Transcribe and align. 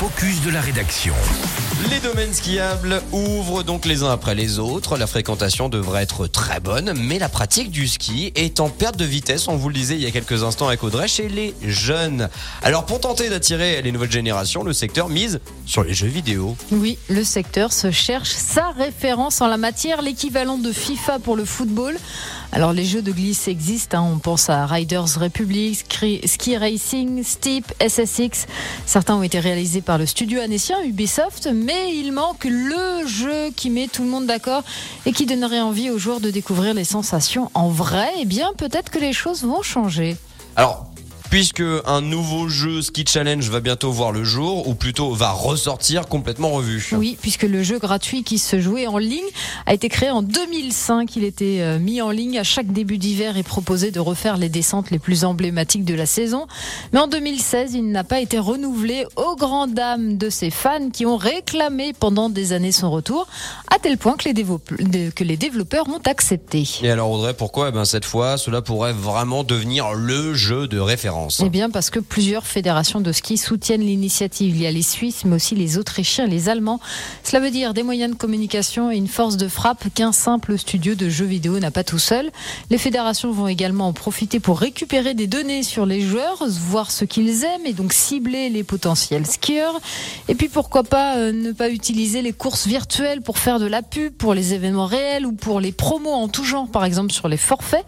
focus 0.00 0.40
de 0.40 0.48
la 0.48 0.62
rédaction. 0.62 1.12
Les 1.90 2.00
domaines 2.00 2.32
skiables 2.32 3.02
ouvrent 3.12 3.62
donc 3.62 3.84
les 3.84 4.02
uns 4.02 4.10
après 4.10 4.34
les 4.34 4.58
autres. 4.58 4.96
La 4.96 5.06
fréquentation 5.06 5.68
devrait 5.68 6.04
être 6.04 6.26
très 6.26 6.58
bonne, 6.58 6.94
mais 6.96 7.18
la 7.18 7.28
pratique 7.28 7.70
du 7.70 7.86
ski 7.86 8.32
est 8.34 8.60
en 8.60 8.70
perte 8.70 8.96
de 8.96 9.04
vitesse, 9.04 9.46
on 9.46 9.56
vous 9.56 9.68
le 9.68 9.74
disait 9.74 9.96
il 9.96 10.00
y 10.00 10.06
a 10.06 10.10
quelques 10.10 10.42
instants 10.42 10.68
avec 10.68 10.82
Audrey, 10.82 11.06
chez 11.06 11.28
les 11.28 11.54
jeunes. 11.66 12.30
Alors 12.62 12.86
pour 12.86 13.00
tenter 13.00 13.28
d'attirer 13.28 13.82
les 13.82 13.92
nouvelles 13.92 14.10
générations, 14.10 14.62
le 14.62 14.72
secteur 14.72 15.10
mise 15.10 15.38
sur 15.66 15.84
les 15.84 15.92
jeux 15.92 16.06
vidéo. 16.06 16.56
Oui, 16.72 16.96
le 17.10 17.22
secteur 17.22 17.70
se 17.70 17.90
cherche 17.90 18.30
sa 18.30 18.70
référence 18.70 19.42
en 19.42 19.48
la 19.48 19.58
matière, 19.58 20.00
l'équivalent 20.00 20.56
de 20.56 20.72
FIFA 20.72 21.18
pour 21.18 21.36
le 21.36 21.44
football. 21.44 21.98
Alors 22.52 22.72
les 22.72 22.84
jeux 22.84 23.02
de 23.02 23.12
glisse 23.12 23.46
existent, 23.46 23.98
hein. 23.98 24.10
on 24.12 24.18
pense 24.18 24.50
à 24.50 24.66
Riders 24.66 25.18
Republic, 25.20 25.84
Ski 26.24 26.56
Racing, 26.56 27.22
Steep, 27.22 27.72
SSX. 27.80 28.46
Certains 28.86 29.14
ont 29.14 29.22
été 29.22 29.38
réalisés 29.38 29.82
par 29.82 29.98
le 29.98 30.06
studio 30.06 30.40
annécien 30.40 30.76
Ubisoft, 30.84 31.48
mais 31.54 31.96
il 31.96 32.10
manque 32.12 32.44
le 32.44 33.06
jeu 33.06 33.50
qui 33.54 33.70
met 33.70 33.86
tout 33.86 34.02
le 34.02 34.08
monde 34.08 34.26
d'accord 34.26 34.64
et 35.06 35.12
qui 35.12 35.26
donnerait 35.26 35.60
envie 35.60 35.90
aux 35.90 35.98
joueurs 35.98 36.20
de 36.20 36.30
découvrir 36.30 36.74
les 36.74 36.84
sensations 36.84 37.50
en 37.54 37.68
vrai. 37.68 38.10
Eh 38.18 38.24
bien 38.24 38.52
peut-être 38.56 38.90
que 38.90 38.98
les 38.98 39.12
choses 39.12 39.44
vont 39.44 39.62
changer. 39.62 40.16
Alors 40.56 40.89
puisque 41.30 41.62
un 41.86 42.00
nouveau 42.00 42.48
jeu 42.48 42.82
Ski 42.82 43.04
Challenge 43.06 43.48
va 43.48 43.60
bientôt 43.60 43.92
voir 43.92 44.10
le 44.10 44.24
jour, 44.24 44.66
ou 44.66 44.74
plutôt 44.74 45.14
va 45.14 45.30
ressortir 45.30 46.08
complètement 46.08 46.50
revu. 46.50 46.88
Oui, 46.92 47.16
puisque 47.20 47.44
le 47.44 47.62
jeu 47.62 47.78
gratuit 47.78 48.24
qui 48.24 48.38
se 48.38 48.60
jouait 48.60 48.88
en 48.88 48.98
ligne 48.98 49.20
a 49.66 49.72
été 49.72 49.88
créé 49.88 50.10
en 50.10 50.22
2005. 50.22 51.14
Il 51.14 51.22
était 51.22 51.58
euh, 51.60 51.78
mis 51.78 52.02
en 52.02 52.10
ligne 52.10 52.38
à 52.38 52.42
chaque 52.42 52.66
début 52.72 52.98
d'hiver 52.98 53.36
et 53.36 53.44
proposé 53.44 53.92
de 53.92 54.00
refaire 54.00 54.38
les 54.38 54.48
descentes 54.48 54.90
les 54.90 54.98
plus 54.98 55.24
emblématiques 55.24 55.84
de 55.84 55.94
la 55.94 56.04
saison. 56.04 56.48
Mais 56.92 56.98
en 56.98 57.06
2016, 57.06 57.74
il 57.74 57.90
n'a 57.92 58.02
pas 58.02 58.18
été 58.18 58.40
renouvelé 58.40 59.06
aux 59.14 59.36
grandes 59.36 59.74
dames 59.74 60.18
de 60.18 60.30
ses 60.30 60.50
fans 60.50 60.90
qui 60.90 61.06
ont 61.06 61.16
réclamé 61.16 61.92
pendant 61.92 62.28
des 62.28 62.52
années 62.52 62.72
son 62.72 62.90
retour, 62.90 63.28
à 63.72 63.78
tel 63.78 63.98
point 63.98 64.16
que 64.16 64.28
les, 64.28 65.12
que 65.12 65.22
les 65.22 65.36
développeurs 65.36 65.88
ont 65.88 66.02
accepté. 66.06 66.68
Et 66.82 66.90
alors 66.90 67.12
Audrey, 67.12 67.34
pourquoi? 67.34 67.68
Eh 67.68 67.72
ben, 67.72 67.84
cette 67.84 68.04
fois, 68.04 68.36
cela 68.36 68.62
pourrait 68.62 68.92
vraiment 68.92 69.44
devenir 69.44 69.92
le 69.92 70.34
jeu 70.34 70.66
de 70.66 70.80
référence 70.80 71.19
eh 71.42 71.48
bien, 71.48 71.70
parce 71.70 71.90
que 71.90 72.00
plusieurs 72.00 72.46
fédérations 72.46 73.00
de 73.00 73.12
ski 73.12 73.36
soutiennent 73.36 73.80
l'initiative. 73.80 74.56
Il 74.56 74.62
y 74.62 74.66
a 74.66 74.70
les 74.70 74.82
Suisses, 74.82 75.24
mais 75.24 75.36
aussi 75.36 75.54
les 75.54 75.78
Autrichiens 75.78 76.26
les 76.26 76.48
Allemands. 76.48 76.80
Cela 77.24 77.40
veut 77.40 77.50
dire 77.50 77.74
des 77.74 77.82
moyens 77.82 78.12
de 78.12 78.16
communication 78.16 78.90
et 78.90 78.96
une 78.96 79.08
force 79.08 79.36
de 79.36 79.48
frappe 79.48 79.84
qu'un 79.94 80.12
simple 80.12 80.58
studio 80.58 80.94
de 80.94 81.08
jeux 81.08 81.24
vidéo 81.24 81.58
n'a 81.58 81.70
pas 81.70 81.84
tout 81.84 81.98
seul. 81.98 82.30
Les 82.70 82.78
fédérations 82.78 83.32
vont 83.32 83.48
également 83.48 83.88
en 83.88 83.92
profiter 83.92 84.40
pour 84.40 84.58
récupérer 84.60 85.14
des 85.14 85.26
données 85.26 85.62
sur 85.62 85.86
les 85.86 86.00
joueurs, 86.00 86.44
voir 86.48 86.90
ce 86.90 87.04
qu'ils 87.04 87.44
aiment 87.44 87.66
et 87.66 87.72
donc 87.72 87.92
cibler 87.92 88.48
les 88.48 88.64
potentiels 88.64 89.26
skieurs. 89.26 89.80
Et 90.28 90.34
puis 90.34 90.48
pourquoi 90.48 90.82
pas 90.82 91.16
euh, 91.16 91.32
ne 91.32 91.52
pas 91.52 91.70
utiliser 91.70 92.22
les 92.22 92.32
courses 92.32 92.66
virtuelles 92.66 93.22
pour 93.22 93.38
faire 93.38 93.58
de 93.58 93.66
la 93.66 93.82
pub 93.82 94.12
pour 94.12 94.34
les 94.34 94.54
événements 94.54 94.86
réels 94.86 95.26
ou 95.26 95.32
pour 95.32 95.60
les 95.60 95.72
promos 95.72 96.12
en 96.12 96.28
tout 96.28 96.44
genre, 96.44 96.68
par 96.68 96.84
exemple 96.84 97.12
sur 97.12 97.28
les 97.28 97.36
forfaits. 97.36 97.84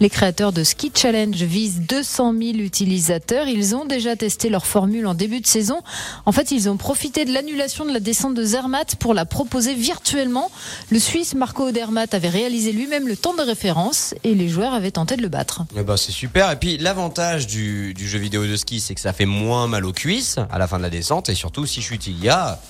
Les 0.00 0.10
créateurs 0.10 0.52
de 0.52 0.64
Ski 0.64 0.92
Challenge 0.94 1.36
visent 1.36 1.80
200 1.80 2.34
000 2.38 2.58
utilisateurs. 2.70 3.48
Ils 3.48 3.74
ont 3.74 3.84
déjà 3.84 4.14
testé 4.14 4.48
leur 4.48 4.64
formule 4.64 5.08
en 5.08 5.14
début 5.14 5.40
de 5.40 5.46
saison. 5.46 5.80
En 6.24 6.30
fait, 6.30 6.52
ils 6.52 6.68
ont 6.68 6.76
profité 6.76 7.24
de 7.24 7.32
l'annulation 7.32 7.84
de 7.84 7.92
la 7.92 7.98
descente 7.98 8.34
de 8.34 8.44
Zermatt 8.44 8.94
pour 8.94 9.12
la 9.12 9.24
proposer 9.24 9.74
virtuellement. 9.74 10.52
Le 10.90 11.00
Suisse 11.00 11.34
Marco 11.34 11.66
Odermatt 11.66 12.14
avait 12.14 12.28
réalisé 12.28 12.70
lui-même 12.70 13.08
le 13.08 13.16
temps 13.16 13.34
de 13.34 13.42
référence 13.42 14.14
et 14.22 14.36
les 14.36 14.48
joueurs 14.48 14.72
avaient 14.72 14.92
tenté 14.92 15.16
de 15.16 15.22
le 15.22 15.28
battre. 15.28 15.62
Eh 15.76 15.82
ben, 15.82 15.96
c'est 15.96 16.12
super. 16.12 16.48
Et 16.52 16.56
puis 16.56 16.78
l'avantage 16.78 17.48
du, 17.48 17.92
jeu 17.98 18.18
vidéo 18.20 18.46
de 18.46 18.54
ski, 18.54 18.78
c'est 18.78 18.94
que 18.94 19.00
ça 19.00 19.12
fait 19.12 19.26
moins 19.26 19.66
mal 19.66 19.84
aux 19.84 19.92
cuisses 19.92 20.36
à 20.48 20.58
la 20.58 20.68
fin 20.68 20.78
de 20.78 20.82
la 20.82 20.90
descente 20.90 21.28
et 21.28 21.34
surtout 21.34 21.66
si 21.66 21.82
chute 21.82 22.06
il 22.06 22.22
y 22.22 22.28
a. 22.28 22.60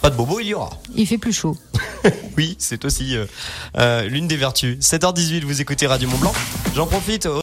Pas 0.00 0.10
de 0.10 0.14
bobo, 0.14 0.38
il 0.38 0.46
y 0.46 0.54
aura. 0.54 0.70
Il 0.94 1.08
fait 1.08 1.18
plus 1.18 1.32
chaud. 1.32 1.56
oui, 2.36 2.54
c'est 2.60 2.84
aussi 2.84 3.16
euh, 3.16 3.26
euh, 3.76 4.02
l'une 4.02 4.28
des 4.28 4.36
vertus. 4.36 4.78
7h18, 4.78 5.44
vous 5.44 5.60
écoutez 5.60 5.88
Radio 5.88 6.08
Mont 6.08 6.18
Blanc. 6.18 6.32
J'en 6.76 6.86
profite. 6.86 7.26